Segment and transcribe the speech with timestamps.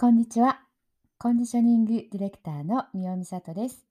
[0.00, 0.62] こんにちは。
[1.18, 3.84] コンディショニングディレクターの三尾美里です。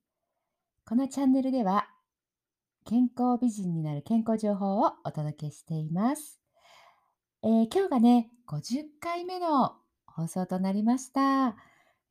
[0.83, 1.88] このチャンネルでは、
[2.83, 6.41] 健康美人になる健康情報をお届けしています。
[7.43, 9.75] えー、今日がね、50回目の
[10.07, 11.56] 放送となりました。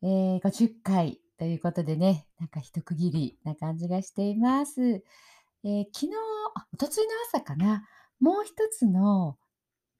[0.02, 4.80] えー、50回ということでね、なんか一区切りな感じがしています。
[4.80, 6.12] えー、昨日、
[6.54, 7.82] あ、おとついの朝かな、
[8.20, 9.38] もう一つの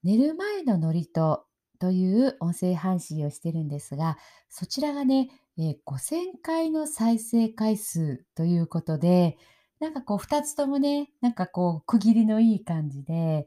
[0.05, 1.48] 寝る前のノリと
[1.79, 4.17] という音声配信をしてるんですが、
[4.49, 5.29] そちらがね、
[5.59, 9.37] え、5000回の再生回数ということで、
[9.81, 13.47] なんかこう2つともね、なんかこう区切りのいい感じで、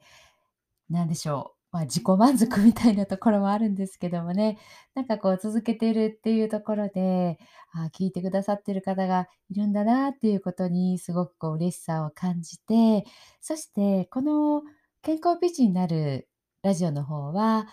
[0.90, 4.58] なんでしょう、ま、自己満足みたいなところはあるんですけどもね、
[4.96, 7.40] なんかこう続けてるっていうところで、
[7.74, 13.06] あ、聞いてくださってる方がいるんだなっていうことにすごくこう嬉しさを感じて、
[13.42, 14.64] そしてこの
[15.02, 16.28] 健康美人になる
[16.64, 17.68] ラジオの方は、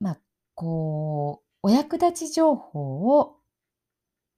[0.00, 0.20] まあ、
[0.54, 3.36] こう、お役立ち情報を、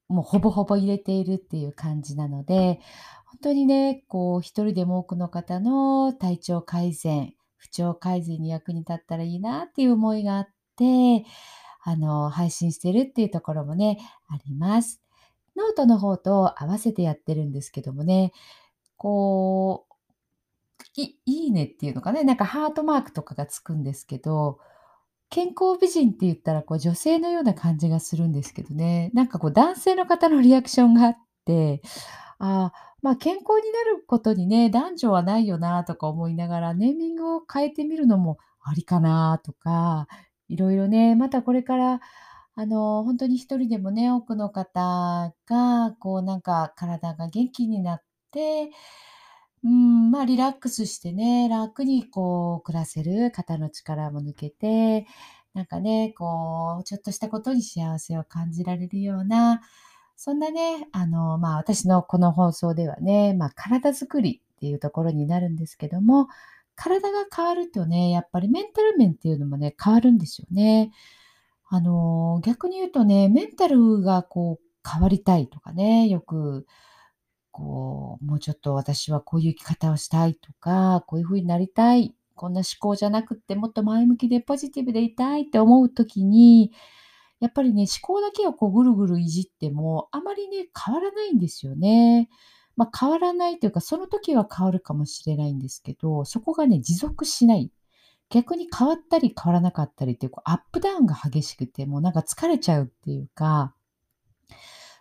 [0.08, 2.80] もうほぼほぼ入れているっていう感じなので、
[3.26, 11.26] 本当にね、こう一人でも多くの方の体調改善、不調改善に役に立ったらいいなっていう思いがあって、
[11.82, 15.02] あの、配信してるっていうところもね、あります。
[15.56, 18.32] ノートの方と合わせてやってるんですけどもね、
[18.96, 19.94] こう、
[20.96, 24.58] いいいねっていうのかね、なんかハートマークとかがつくんですけど、
[25.30, 29.10] 健康美人って言ったら、こう、女性のような感じがするんですけどね。
[29.14, 31.82] なんかこう、男性の方のリアクションがあって、
[32.38, 32.72] あ
[33.04, 40.08] あ、健康になることにね、男女はないよなとか思いながら、ネーミングを変えてみるのもありかなとか、
[40.48, 42.00] いろいろね、またこれから、
[42.54, 48.70] あの、ほんとに一人でもね、多くの方が、こうなんか体が元気になって
[49.64, 55.06] うん、まあ、リラックスしてね、楽にこう暮らせる肩の力も抜けて、
[55.54, 59.60] なんかね、こう、ちょっとしたことに幸せを感じられるような、
[60.16, 66.28] そんなね、あの、まあ、私のこの放送ではね、まあ、体づくりっていうところになるんですけども、
[66.76, 70.92] 体が変わるとね、やっぱりメンタル面っていうのもね、変わるんですよね。
[71.68, 76.66] あの、逆に言うとね、メンタルがこう変わりたいとかね、よく
[77.58, 86.70] こう、もうちょっと私はこういう生き方をしたいとか、こういう風になりたい、こんな思考じゃなくってもっと前向きでポジティブでいたいって思う時に、
[87.40, 92.28] やっぱりね、思考だけをこうぐるぐるいじっても、あまりね、変わらないんですよね。
[92.76, 97.72] まあ、変わらないというか、その時は変わるかもしれないんですけど、そこがね、持続しない。
[98.30, 103.74] 逆に変わったり変わらなかったりっていう、こうアップダウンが激しくて、もうなんか疲れちゃうっていうか、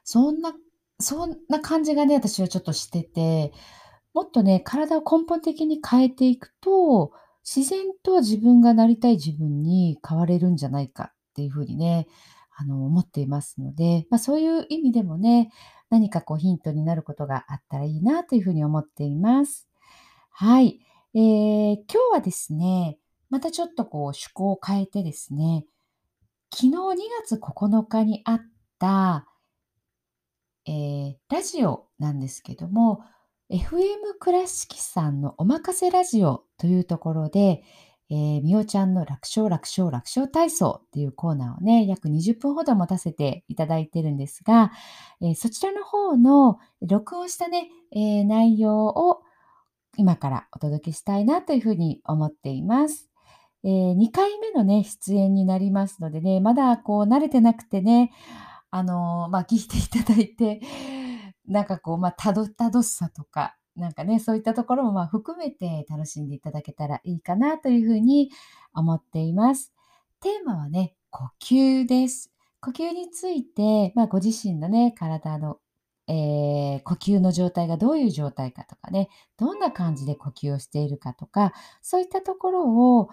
[0.03, 0.53] そんな
[0.99, 3.53] そんな感じがね、私はちょっとしてて、
[4.13, 7.11] もっとね、体を根本的に変えていくと、
[7.45, 12.07] 自然と自分がなりたい自分に変われるんじゃないかっていう風にね、
[12.55, 15.51] あの、思っていますので、ま、そういう意味でもね、
[15.89, 19.67] 何かこうヒントになることがあったらいいなという風に思っています。
[20.31, 20.79] はい。
[21.13, 22.97] ええ、今日はですね、
[23.29, 25.65] またちょっとこう趣向を変えてですね、
[26.53, 26.75] 昨日2
[27.23, 28.41] 月9日にあっ
[28.79, 29.27] た
[30.67, 33.03] えー、ラジオなんですけども、
[33.49, 33.69] FM
[34.19, 37.63] 倉敷さんのおまかせラジオというところで、
[38.09, 44.71] えー、みおちゃんの楽勝楽勝楽勝体操っていうコーナーをね、約20分ほど持たせていただいてるんですが、
[45.21, 49.21] えー、そちらの方の録音したね、えー、内容を
[49.97, 53.09] 今からお届けしたいなというふうに思っています。
[53.63, 58.11] えー、2回目のね、出演になりますのでね、まだこう慣れてなくてね、
[58.71, 60.61] あの、まあ、聞いていただいて、
[61.47, 68.31] なんかこう、まあ、たどたどしさとか、なんかね、そういったところもまあ含めて楽しんでいただけたらいいかなというふうに
[68.73, 69.71] 思っています。
[70.19, 72.31] テーマはね、呼吸です。
[72.59, 75.59] 呼吸について、まあ、ご自身のね、体の、
[76.07, 83.09] えー、呼吸の状態がどういう状態かとかね、どんな感じで呼吸をしているかとか、そういったところを、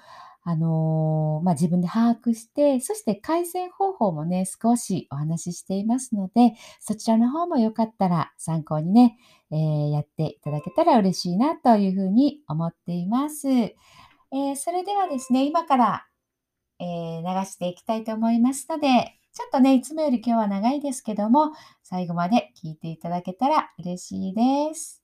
[0.46, 9.16] あの、まあ、自分で把握して、そして改善方法もね、少しお話ししていますので、そちらの方もよかったら参考にね、
[9.50, 13.48] えー、やっていただけたら嬉しいなというふうに思っています。
[13.48, 13.74] え、
[14.54, 16.06] それではですね、今から、
[16.78, 21.50] え、流していきたいと思いますので、ちょっとね、いつもより今日は長いですけども、
[21.82, 25.02] 最後まで聞いていただけたら嬉しいです。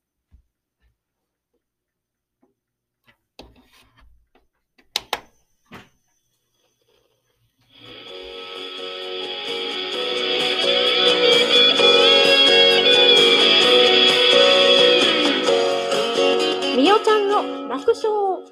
[16.76, 18.08] みおちゃんの楽勝、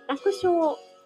[0.08, 0.52] 楽勝、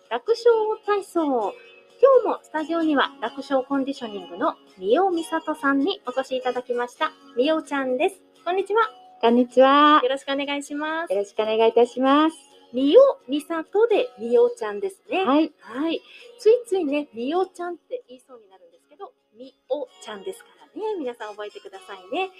[0.08, 0.50] 楽勝
[0.86, 1.71] 体操。
[2.02, 7.12] 今日もスタジオには楽勝コンディショニングの三尾美里さんにお越しいただきました。
[7.36, 8.20] 三尾ちゃんです。
[8.44, 8.90] こんにちは。
[9.20, 10.00] こんにちは。
[10.02, 11.12] よろしくお願いします。
[11.12, 12.36] よろしくお願いいたします。
[12.74, 15.24] 三尾美里で三尾ちゃんですね。
[15.24, 15.52] はい。
[15.60, 16.02] はい。
[16.40, 20.98] ついついね、みおちゃんって言いそうになるんですけど、みおちゃんですからね。
[20.98, 22.30] 皆さん覚えてくださいね。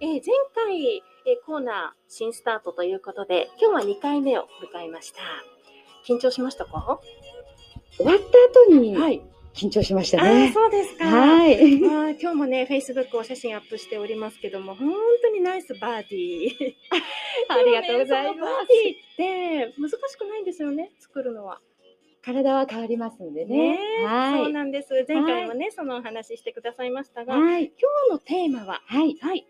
[0.00, 5.20] えー前回、えーコーナー新スタートということで、今日は2回目を迎えました。
[6.12, 6.98] 緊張しましたか？
[7.98, 8.31] 終わった後
[8.80, 9.22] にい。
[9.54, 10.50] 緊張しましたああ、ね。
[10.52, 11.04] そうですか。
[11.06, 11.54] はい。
[11.58, 16.74] あー今日もね、Facebook お写真アップしておりますけども、本当にナイスバーディー。
[17.48, 18.50] ありがとうございますバー
[19.18, 21.60] ディーって難しくないんですよね、作るのは。
[22.22, 23.78] 体は変わりますのでねね。
[23.98, 24.52] そうはい。
[24.52, 25.04] なんです。
[25.08, 27.64] 前回もね、そのお話ししてくださいましたが、はい。
[27.64, 27.72] 今
[28.08, 29.16] 日のテーマは、はい。
[29.20, 29.46] はい、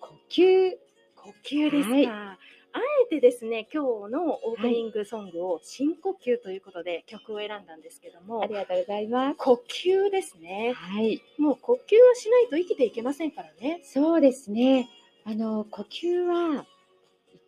[0.00, 0.72] 呼吸。
[1.14, 2.38] 呼吸ですか。
[2.76, 9.36] はいあえてですね、今日のオープニングソングを深呼吸ということで曲を選んだんですけどもあり、がとうございます。
[9.38, 10.74] 呼吸ですね。
[10.76, 11.22] はい。
[11.38, 13.80] もう呼吸はしないと生きていけませんからね。
[13.82, 14.90] そうですね。
[15.24, 16.66] あの、呼吸は、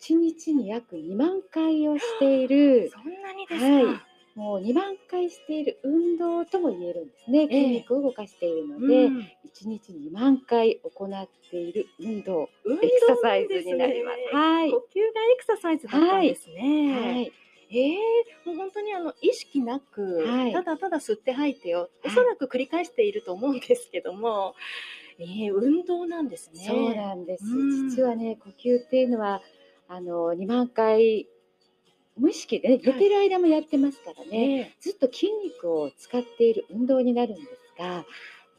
[0.00, 3.66] 1日に約2万回をしている、そんなにですか。
[3.66, 4.08] はい
[4.38, 7.40] もう2万回している運動とも言えるんですね。
[7.40, 9.24] ええ筋肉を動かしているのうで、ん1
[9.66, 12.48] 日2万回行っている運動、
[12.80, 14.36] エクササイズになります。
[14.36, 14.70] はい。
[14.70, 17.00] 呼吸がエクササイズだったんですね。
[17.00, 17.32] はい。
[17.70, 17.98] ええ
[18.46, 24.54] もう本当にあの意識なく、はいただただ吸って吐いてよ、おはいそらく繰り返していると思うんですけども、
[25.18, 26.64] ええ運動なんですね。
[26.64, 27.44] そうなんです。
[27.44, 29.42] うん実はね、呼吸っていうのは、
[29.88, 31.26] あの、2万回、
[32.18, 37.48] 無意識でね、寝てる間もやってますからね、えずっと筋肉を使っている運動になるんです
[37.78, 38.04] が、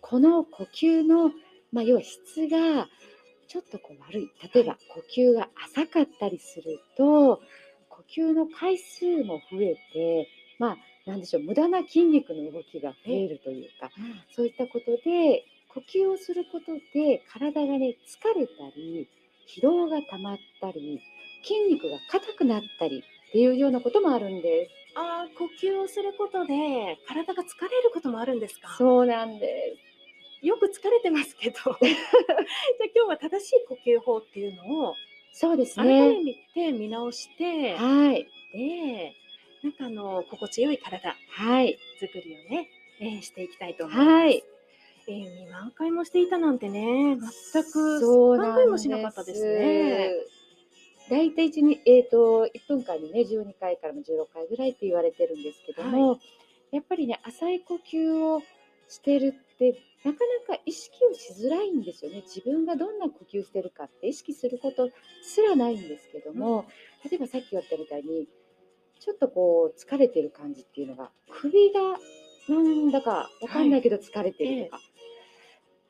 [0.01, 1.31] この呼吸の、
[1.71, 2.87] まあ、要は質が
[3.47, 4.31] ちょっとこう悪い。
[4.53, 7.41] 例えば、呼吸が浅かったりすると、
[7.89, 10.27] 呼吸の回数も増えて、
[10.59, 10.77] まあ、
[11.09, 13.89] なんでしょう、無駄な筋肉の動きが増えるというか、
[14.35, 19.07] そういったことで、呼吸をすることで体がね、疲れたり、
[19.47, 21.01] 疲労が溜まったり、
[21.43, 24.71] 筋肉が硬くなったりっていうようなこともあるんです。
[24.95, 28.69] ああ、呼吸をすることで体が疲れることもあるんですか？
[28.77, 29.75] そうなんで
[30.41, 31.75] よく疲れてますけど、 じゃあ
[32.95, 34.95] 今日は正しい呼吸法っていうのを
[35.33, 35.41] す。
[35.41, 36.23] そうです改ね。
[36.23, 38.25] めて見直して、はい。
[38.53, 39.13] で、
[39.63, 41.77] なんかあの心地よい体はい。
[41.99, 42.69] 作りをね、
[43.01, 44.09] えーしていきたいと思います。
[44.09, 44.43] はい。
[45.07, 47.17] えー、2万回もしていたなんてね、
[47.53, 50.11] 全くそうなん考えもしなかったですね。
[51.09, 56.19] 大体1に、えー、と1分間にね12回からも16回ぐらいって言われてるんですけども、
[56.71, 58.41] やっぱりね浅い呼吸を
[58.87, 62.21] してるってなかなか意識をしづらいんですよね。
[62.21, 64.89] 自分がどんな呼吸してるかって意識すること
[65.21, 66.65] すらないんですけども、
[67.03, 68.27] 例えばさっき言ったみたいに
[68.99, 71.81] ちょっとこう疲れてる感じっていうのが首が
[72.49, 74.81] なんだかわかんないけど疲れてるとか、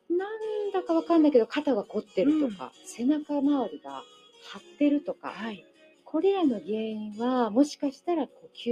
[0.10, 4.04] なんだかわかんないけど肩が凝ってるとか、背中周りが
[4.54, 5.66] 張ってるとか、はい。
[6.06, 8.72] これらの原因はもしかしたら呼吸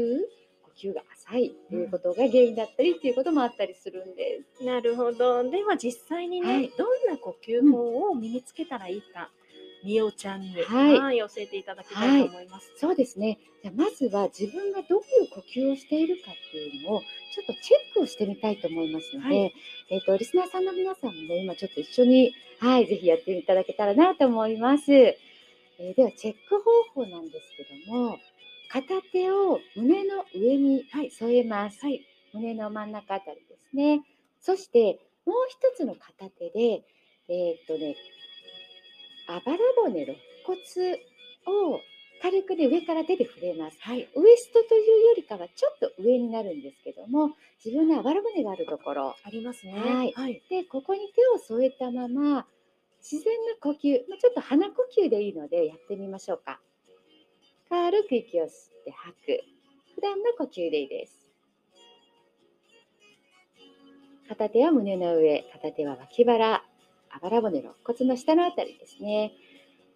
[0.64, 4.64] 呼吸が浅いということが原因だったりっていうこともあったりするんです。
[4.64, 5.50] なるほど。
[5.50, 9.30] では実際にね、はいどんな呼吸法を身につけたらいいか、
[9.84, 12.72] みおちゃんに、はい教えていただきたいと思います。
[12.78, 13.40] そうですね。
[13.62, 19.54] じゃあまずは自分がどういう呼吸をしているかっていうのをちょっとチェックをしてみたいと思いますので、はい
[19.90, 25.18] えっ、とリスナーさんの皆さんもね今ちょっと一緒にはいぜひやっていただけたらなと思います。
[25.80, 28.18] えーではチェック方法なんですけども、
[28.70, 31.80] 片手を胸の上に添えます。
[31.86, 32.02] はい。
[32.34, 34.02] 胸の真ん中あたりですね。
[34.40, 36.84] そしてもう一つの片手で、
[37.30, 37.96] えーっとね、
[39.28, 40.56] あばら骨、肋骨
[41.46, 41.80] を
[42.22, 43.78] 軽くね、上から手で触れます。
[43.82, 44.10] はい。
[44.16, 47.32] ウエストというよりかはちょっと上になるんですけども、
[47.64, 49.74] 自分のあばら骨があるところ、ありますね。
[49.74, 50.42] はいはい。
[50.50, 52.48] で、ここに手を添えたまま、
[53.00, 54.76] 自然な呼吸、ま、ちょっと鼻呼
[55.06, 56.60] 吸でいいのでやってみましょうか。
[57.70, 59.44] 軽く息を吸って吐く。
[59.96, 61.32] 普段の呼吸でいいです。
[64.28, 69.32] 片手は胸の上、片手は脇腹、あばら骨、肋骨の下のあたりですね。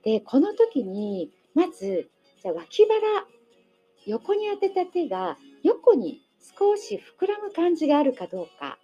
[0.04, 2.10] で、この時に、まず、
[2.42, 3.28] じゃ脇腹、
[4.06, 6.22] 横に当てた手が横に
[6.58, 8.80] 少し膨らむ感じがあるかどうか。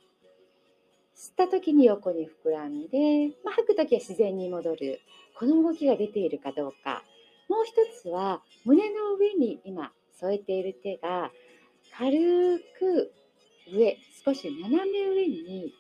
[1.17, 5.01] 吸った時に横に膨らんで、まあ、吐く時は自然に戻る。
[5.35, 7.03] この動きが出ているかどうか。
[7.49, 11.31] もう一つは胸の上に今添えている手が
[11.97, 13.11] 軽く
[13.73, 15.73] 上、少し斜め上に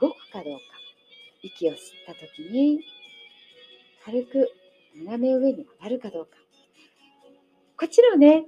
[0.00, 0.60] 動くかどうか。
[1.42, 2.80] 息を吸った時に
[4.04, 4.48] 軽く
[4.94, 6.36] 斜め上に上がるかどうか。
[7.76, 8.46] こっちらをね、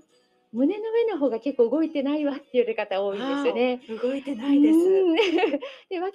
[0.53, 3.81] 胸の上の方が結構動いてないわっていう方多いんですよね。
[4.03, 4.79] 動いてないです。
[4.79, 5.15] うん
[5.89, 6.11] で脇腹の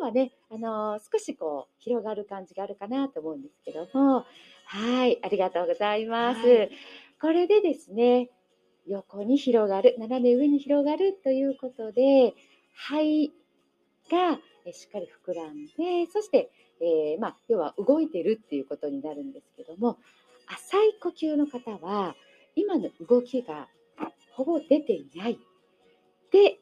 [0.00, 4.24] 方はね、あのー少しこう広がる感じがあるかなと思うんですけども、
[4.66, 6.46] はい、ありがとうございます。
[6.46, 6.70] はい
[7.20, 8.28] これでですね、
[8.86, 12.34] 横に広がる、斜め上に広がるということで、
[12.74, 13.32] 肺
[14.10, 19.98] がえしっかり膨らんで、そして、えーまあ、要は動いてるっていうことになるんですけども、
[20.46, 22.14] 浅い呼吸の方は、
[22.56, 23.68] 今の動きが
[24.32, 25.38] ほぼ出ていない。
[26.32, 26.58] で、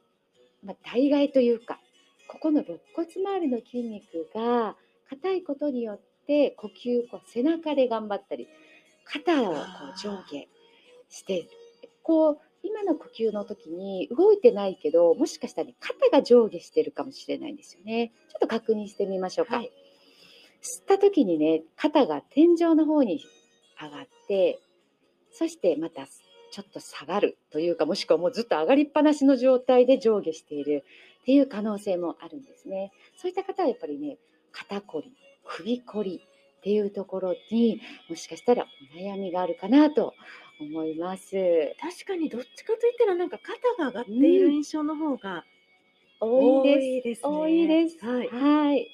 [0.63, 1.81] まあ、大概というか、
[2.29, 4.77] ここの肋骨周りの筋肉が
[5.09, 8.49] 硬いことによって呼吸こう背中で頑張ったり
[9.05, 10.49] 肩をこう上下
[11.11, 11.47] して
[12.03, 18.13] こう今の呼吸の時に動いてないけどもしかしたら肩が上下してるかもしれないんですよね。
[18.31, 19.57] ちょっと確認してみましょうか。
[19.57, 19.71] はい
[20.63, 23.21] 吸った時にね肩が天井の方に
[23.81, 24.61] 上がって
[25.33, 30.85] そしてまたちょっと下がるというかもしくはもうずっと上がりっぱなしの状態で上下している
[31.23, 32.93] っていう可能性もあるんですね。
[33.17, 34.19] そういった方はやっぱりね
[34.53, 35.13] 肩こり
[35.45, 36.21] 首こり
[36.59, 40.15] っていうところにもしかしたらお悩みがあるかなと
[40.61, 41.33] 思います。
[41.81, 45.45] 確かにどっちかといったらなんか肩が上がっている印象の方が
[46.21, 46.87] 多いです。
[46.87, 47.29] いですね。
[47.29, 48.05] 多いです。
[48.05, 48.29] はい。
[48.29, 48.89] はい。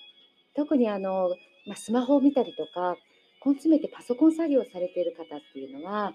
[0.54, 1.30] 特にあの、
[1.66, 2.97] まあ、スマホを見たりとか、
[3.45, 6.14] 根詰めてパソコン作業をされている方っていうのは、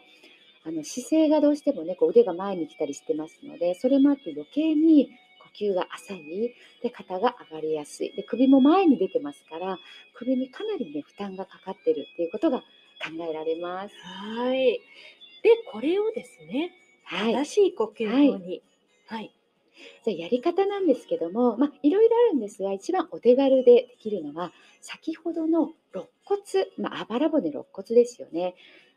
[0.66, 5.10] あの姿勢がどうしてもね、こう腕が前に来たりしてますので、それもあって余計に
[5.58, 9.78] 呼吸が浅い、で肩が上がりやすい、で首も前に出てますから、
[10.14, 12.66] 首にかなりね負担がかかってるっていうことが考
[13.30, 13.96] えられます。
[14.04, 14.80] はい。
[15.44, 16.72] で、これをですね、
[17.04, 17.34] はい。
[17.34, 18.64] 正しい呼吸法に。
[19.08, 19.34] はい。
[20.06, 24.52] じゃやり方なんですけども、まあ、いろいろあるんですが、一番お手軽でできるのは、
[24.82, 26.42] 先ほどの肋骨、
[26.78, 28.56] まあ、ばら骨、肋骨ですよね。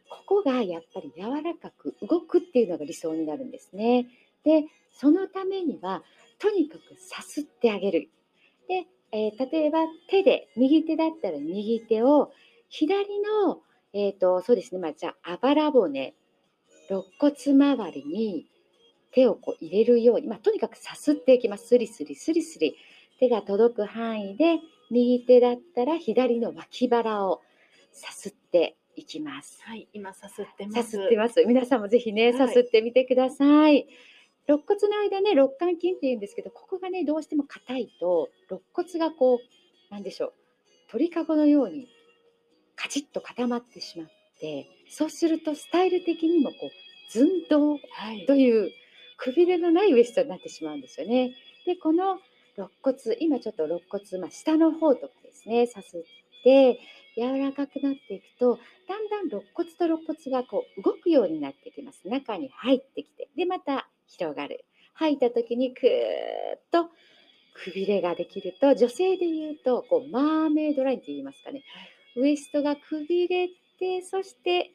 [0.08, 4.06] ここがやっぱり柔らかく動くっていうのが理想になるんですね。
[4.44, 6.02] で、そのためには、
[6.38, 8.10] とにかくさすってあげる。
[8.68, 12.32] で、えー例えば手で、右手だったら右手を、
[12.68, 16.14] 左の、えっ、と、そうですね、まあ、じゃあ、あばら骨、
[16.88, 18.46] 肋骨周りに
[19.16, 21.68] 手をこう入れるように、まあ、とにかくさすっていきます。
[21.68, 22.76] スリスリスリスリ。
[23.18, 27.40] 手が届く範囲で、右手だったら左の脇腹を
[27.92, 29.62] さすっていきます。
[29.64, 29.88] はい。
[29.94, 30.82] 今さすってます。
[30.82, 31.42] さすってます。
[31.46, 33.88] 皆さんもぜひね、はいさすってみてください。
[34.46, 40.32] 肋骨の間ね、肋間筋って言うんですけど、ここがね、どうしても硬いと、肋骨がこう、なんでしょう、
[40.90, 41.88] 鳥かごのように
[42.76, 44.08] カチッと固まってしまっ
[44.38, 46.70] て、そうするとスタイル的にもこう、
[47.10, 48.26] 寸胴はい。
[48.26, 48.70] という
[49.16, 51.34] くびれのないウエストになってしまうんですよね。
[51.64, 52.20] で、この
[52.56, 56.02] 肋骨、今ちょっと肋骨、まあ、下の方とかですね、さすっ
[56.42, 56.80] て、
[57.16, 62.06] 柔らかくなっていくと、だんだん肋骨と肋骨がこう動くようになってきます。
[62.08, 64.64] 中に入ってきて、で、また広がる。
[64.94, 66.90] 吐いた時にくーっと
[67.54, 71.62] くびれができると、女性で言うと、こう、マーメイドラインって言いますかね。
[72.16, 74.72] ウエストがくびれて、そして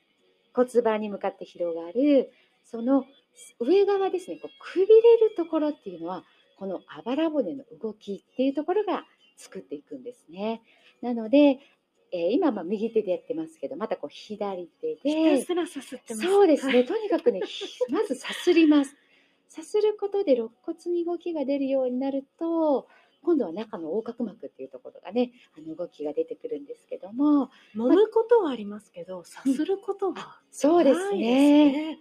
[0.54, 2.32] 骨盤に向かって広がる、
[2.64, 3.06] その
[3.60, 6.24] 上側ですね、こうくびれるところっていうのは、
[6.58, 9.06] このあばら骨の動きっていうところが
[9.38, 10.62] 作っていくんですね。
[11.02, 11.60] なので、
[12.14, 16.28] えー今まあ右手でやってますけど、またこう左手ひでた、すらさすってます。
[16.28, 16.86] そうですね、はい。
[16.86, 18.96] とにかくね、ひ まずさすります。
[19.48, 22.88] さすることで肋骨に動きが出るようになると、
[23.24, 31.66] 今度は中の横隔膜っていうところがね、あの動きが出てくるんですけども、揉むことはありますけど、さすることはそうですないね。
[31.66, 32.00] ですね。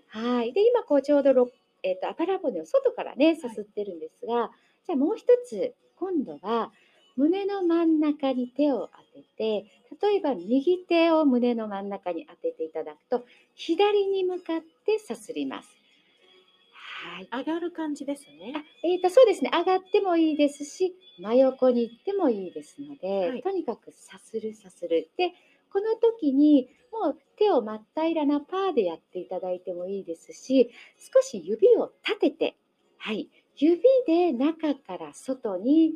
[0.71, 1.51] 今こうちょうどろ、
[1.83, 4.51] えっ、と、あばら骨を外からね、さすってるんですが、
[4.87, 6.73] じゃあもう一つ、今度は
[7.17, 13.25] 胸の真ん中に手を当てて、例えば右手を胸の真ん中に当てていただくと、
[13.55, 15.81] 左に向かってさすります。
[17.31, 17.45] はい。
[17.45, 18.53] 上がる感じですね。
[18.55, 25.33] あえー、とそうですね上がってもいいですし真横に行ってもいいですので、はいとにかくさするさするで
[25.73, 32.57] この時にもう手を真っ平らなパーでやっていただいてもいいですし少し指を立てて、
[32.99, 35.95] はい、指で中から外に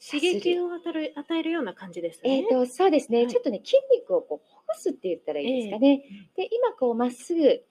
[0.00, 2.46] 刺激を与える与えるような感じですえね。
[2.50, 6.02] ー、とそうですね、はいちょっとね筋肉をこうほぐすって言ったらいいですかね。
[6.36, 7.64] で今こうまっすぐ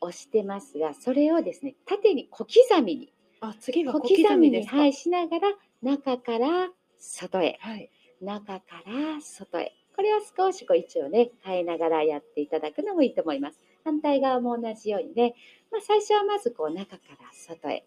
[0.00, 4.66] 押してますがそれをですね縦に小刻みにあ、次は小小刻みに。
[4.66, 5.48] はい、しながら
[5.82, 7.90] 中から外へはい。
[8.22, 13.60] 中から外へこれを少しこう位置をね変えながらやっていただくのもいいと思います。
[13.84, 15.34] 反対側も同じようにね、
[15.70, 17.84] まあ、最初はまずこう中から外へ。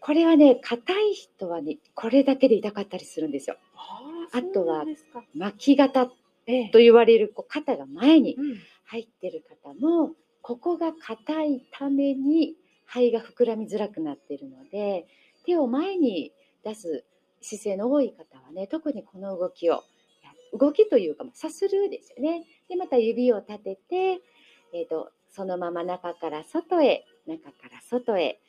[0.00, 3.56] これはね硬い人はねこれだけで痛かったりするんですよ。
[3.74, 4.84] ああとは
[5.34, 6.10] 巻き肩
[6.46, 6.68] ええ。
[6.70, 8.56] と言われるこう肩が前にうん。
[8.92, 10.12] 入ってる方も
[10.42, 15.06] ここが硬いために肺が膨らみづらくなっているので
[15.46, 17.04] 手を前に出す
[17.40, 19.80] 姿勢の多い方はね特にこの動きをや
[20.52, 22.44] 動きというかまあさするですよね。
[22.68, 24.20] でまた指を立てて、
[24.74, 28.40] えー、とそのまま中から外へ中から外へ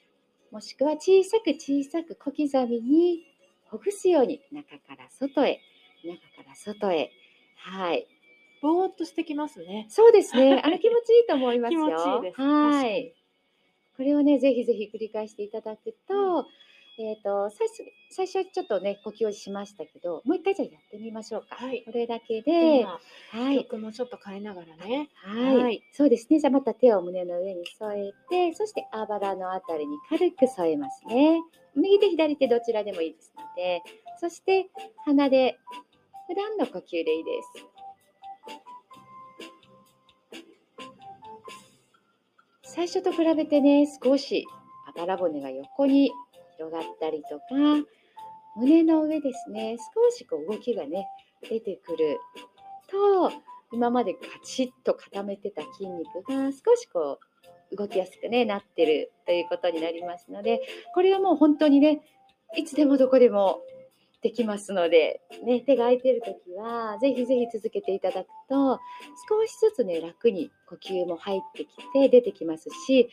[0.51, 3.25] もしくは小さく小さく小刻みに
[3.65, 5.61] ほぐすように中から外へ
[6.03, 7.11] 中から外へ。
[7.55, 8.07] はい。
[8.61, 9.87] ぼーっとしてきますね。
[9.89, 10.61] そうですね。
[10.63, 11.79] あの気持ちいいと思いますよ。
[11.79, 12.41] 気持ちいいです。
[12.41, 13.13] はい。
[13.95, 16.47] これをねぜひぜひ繰り返していただくと、
[16.99, 22.99] えっ、と最初最初はちょっとね呼吸をしましたけどもう一回じゃあやってみましょうか、はいこれだけで今
[23.31, 25.09] はい曲もちょっと変えながらね。
[25.15, 26.39] はい、はいそうですね。
[26.39, 31.41] じゃあまた手を胸の上に添えて、そしてあばらのあたりに軽く添えますね。
[31.75, 33.81] 右手左手どちらでもいいですので、
[34.19, 34.69] そして
[35.05, 35.57] 鼻で
[36.27, 37.73] 普段の呼吸でいいです。
[42.75, 44.45] 最初と比べてね、少し
[44.87, 46.11] あばら骨が横に
[46.57, 47.45] 広がったりとか、
[48.55, 51.07] 胸の上ですね、少しこう動きがね、
[51.49, 52.19] 出てくる。
[52.89, 53.31] と、
[53.73, 57.19] 今までカチッと固めてた筋肉が少しこ
[57.71, 60.61] う動きやすく、ね、なってるということになりますので
[60.93, 62.01] これはもう本当にね
[62.55, 63.61] いつでもどこでも
[64.21, 68.79] できますので、ね、手が空いてる時はぜひぜひ続けていただくと
[69.27, 73.09] 少しずつね楽に呼吸も入ってきて出てきますし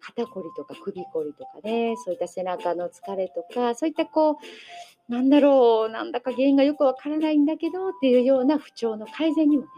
[0.00, 9.68] 肩こりとか首こりとかねそういった背中の疲れとかそういったこうなんだろうなんだか原因がよくわからないんだけどっていうような不調の改善にもね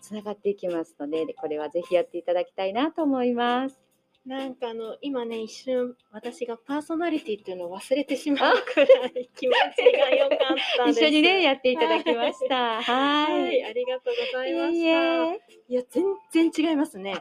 [0.00, 3.87] つながっていきますのでこれは是非やっていただきたいなと思います。
[4.26, 10.38] なんかあの今ね一瞬私がパーソナリティっていうのを忘れてしまうくらい気持ちが良かっ
[10.76, 11.00] たです。
[11.00, 12.82] 一緒にねやっていただきました。
[12.82, 12.82] は。
[12.82, 15.32] はいい、ありがとうございました。
[15.32, 17.14] えいや全然違いますね。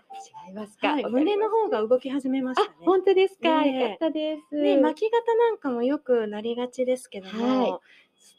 [0.48, 0.90] 違いますか。
[0.90, 2.86] はい、胸の方が動き始めましたねあ、。
[2.86, 3.62] 本当ですか？
[3.62, 4.56] ねかったです。
[4.56, 7.76] ね、巻き方なんかもよくなりがちですけども、はいちょ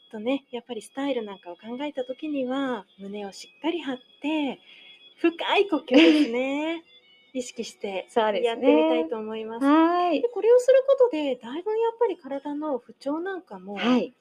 [0.09, 4.59] っとね、やっぱりスタイルなんかを考えたときには、胸をしっかり張って、
[5.17, 6.83] 深い呼吸ですね。
[7.39, 9.65] 意識してやってみたいと思います。
[9.65, 10.29] はいで。
[10.29, 14.13] これをすることで、だいぶやっぱり体の不調なんかもはい。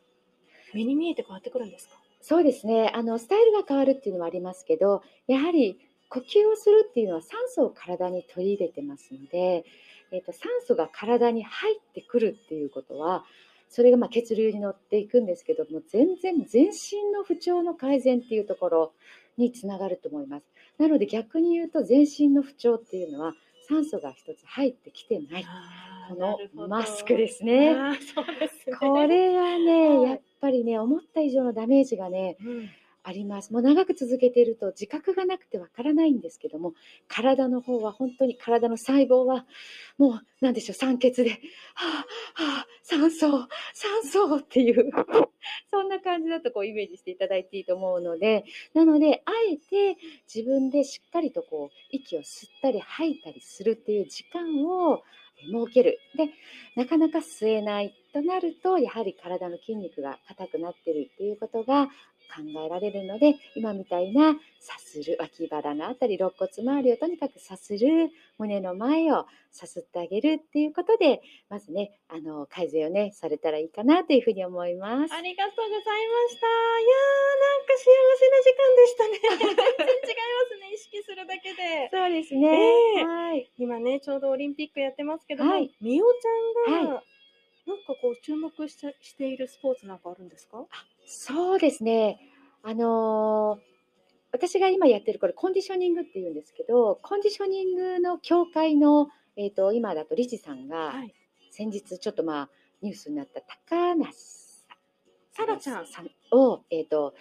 [0.74, 2.92] 目に見えて変わってくるんですか、そうですね。
[2.94, 5.78] あのスタイルが変わるっていうのもありますけど、やはり
[6.08, 9.64] 呼吸をするっていうのは酸素を体に取り入れてますので、
[10.10, 13.24] えっ、と酸素が体に入ってくるっていうことは、
[13.70, 18.92] それがまあ血流に乗っていくんですけども、全然全身の不調の改善っていうところ
[19.36, 20.44] につながると思います。
[20.78, 23.34] なので逆に言うと全身の不調っていうのは
[23.68, 25.44] 酸素が一つ入ってきてない。
[25.46, 27.70] あこのマスクですね。
[27.70, 28.76] あーそうですね。
[28.80, 32.70] これははいね、やっぱりね、思った以上のダメージがね、うん
[33.08, 33.54] あります。
[33.54, 36.74] もう長く続けていると自覚がなくてわからないんですけども、
[37.08, 39.46] 体の方は本当に体の細胞は
[39.96, 41.36] もうなんでしょう酸欠で、は
[42.36, 43.30] あ、はあ、酸素、
[43.72, 44.90] 酸素っていう
[45.72, 48.44] そんな感じだとこうイメージしていただいていいと思うので、
[48.74, 49.96] なのであえて
[50.32, 55.02] 自分でしっかりとこう息を吸ったり吐いたりするっていう時間を
[55.40, 55.98] 設ける。
[56.16, 56.30] で、
[56.76, 61.88] なかなか吸えないとなると、やはり体の筋肉が硬くなってるっていうことが
[62.28, 75.14] 考えられるので今みたいなさする脇腹のあたり肋骨周りをとにかくさする胸の前をさすってあげるっていうことでまずねあの改善をねされたらいいかなというふうに思います。
[75.14, 76.46] ありがとうございました。
[76.78, 79.18] いやー、なんか幸せな時間でしたね。
[79.38, 81.88] 全然違いますね、意識するだけで。
[81.90, 82.48] そうですね。
[82.48, 83.50] ええはい。
[83.58, 87.02] 今ね、ちょうどオリンピックやってますけども、はいみおちゃんが、は
[87.68, 90.64] なんかこう注目ししているスポーツなんかあるんですか？
[91.06, 92.18] そうですね。
[92.62, 93.68] あのー
[94.30, 101.14] 私が今やってるこれコンディショニングっていうんですけどコンディショニングの協会の、えー、と今だと理事さんがはい。
[101.50, 102.50] 先日ちょっとまあ
[102.82, 104.14] ニュースになった高梨
[105.32, 105.86] さらちゃん。
[105.86, 107.14] さんを、えーと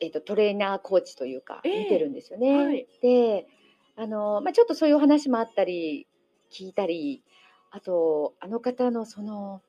[0.00, 2.64] えー、とトレーナーコーチというかええ見てるんですよね。
[2.64, 3.48] はいで
[3.96, 6.06] あの、まあ、ちょっとそういうお話もあったり
[6.52, 7.24] 聞いたり
[7.72, 9.62] あとあの方のその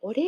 [0.00, 0.22] お礼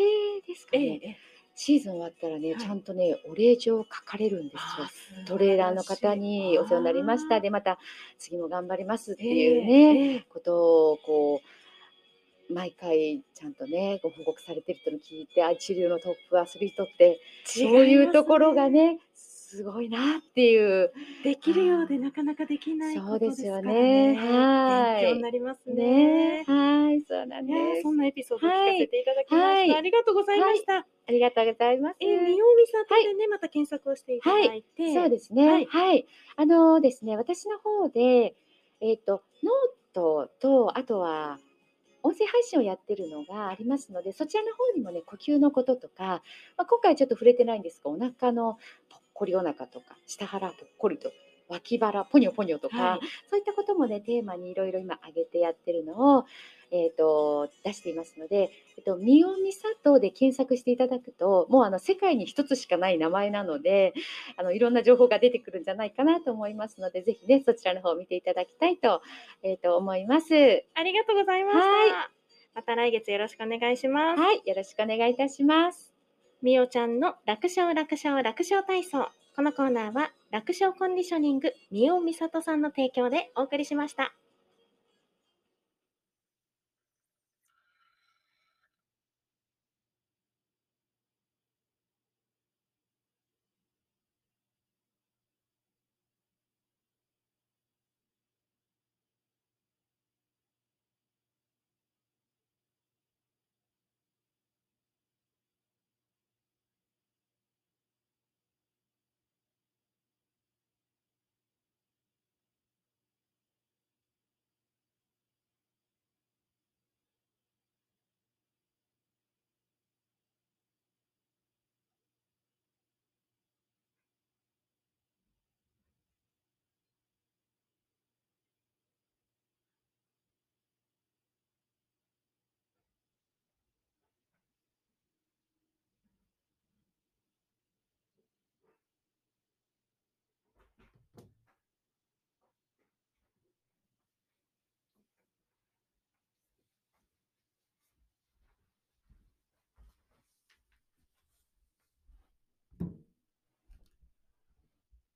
[0.46, 1.16] ですかね、ええ、ええ。
[1.54, 2.60] シーズン終わったらね、はい。
[2.60, 5.26] ちゃんとねお礼状書かれるんですよ。
[5.26, 7.40] トレーラーの方にお世話になりました。
[7.40, 7.78] でまた
[8.18, 11.40] 次も頑張りますってえいうね、ええことをこ
[12.48, 18.98] う毎回ちゃんとねご報告されてるとの聞いてあ一流のトップアスリートってそういうところがね
[19.50, 20.92] すごいなっていう。
[21.24, 24.12] できるようでなかなかできないそうでことですすからよね。
[24.12, 24.16] ね。
[24.16, 25.02] はい。
[25.02, 25.74] 勉強になりますね。
[25.74, 26.44] ね。
[26.46, 27.82] はいそうなんです。
[27.82, 29.46] そんなエピソードを聞かせていただきました。
[29.46, 29.74] はい。
[29.74, 30.76] ありがとうございました。
[30.76, 31.96] ありがとうございます。
[31.98, 35.66] えー、みよみさとでね、また検索をしていただいて、そうですね。
[35.66, 35.98] ははい。
[35.98, 38.36] い、あのですね、私の方で、
[38.80, 41.38] えっ、と、ノートと、あとは、
[42.02, 46.22] 音声配信をやってるのがありますので、そちらの方にもね、呼吸のこととか、
[46.56, 48.58] まあ、今回ちょっと触れてないんですが、お腹の
[48.88, 51.12] ぽっこりお腹とか、下腹ぽっこりと、
[51.48, 56.24] 脇腹ポニョポニョとか、はいそういったこともね、テーマにいろいろ今挙げてやってるのを、
[56.70, 63.92] えっ、と、出していますので、えっと、みおみさとで検索していただくと、もうあの世界に一つしかない名前なので、
[64.36, 69.02] あのいろんな情報が出てくるんじゃないかなと思いますので、ぜひね、そちらの方を見ていただきたいと,、
[69.42, 70.32] えっと思います。
[70.74, 71.64] ありがとうございました。
[71.66, 72.10] は
[72.54, 74.20] また来月よろしくお願いします。
[74.20, 75.99] はい、よろしくお願いいたします。
[76.42, 79.10] みおちゃんの楽勝楽勝楽勝体操。
[79.36, 84.14] このコーナーは楽勝コンディショニングみおみさとさんの提供でお送りしました。